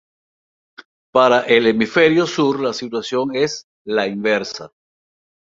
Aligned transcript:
Para 1.13 1.41
el 1.41 1.67
hemisferio 1.67 2.25
Sur 2.25 2.59
la 2.59 2.73
situación 2.73 3.35
es 3.35 3.67
la 3.85 4.07
inversa. 4.07 4.73